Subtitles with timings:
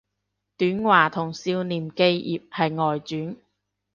[0.57, 2.01] 短話同少年寄
[2.49, 3.37] 葉係外傳